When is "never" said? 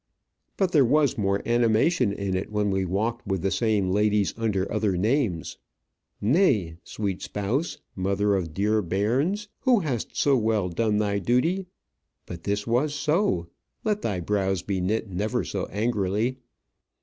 15.07-15.43